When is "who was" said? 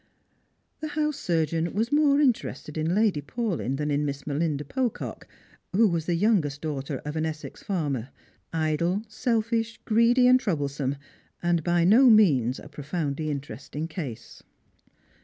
5.75-6.07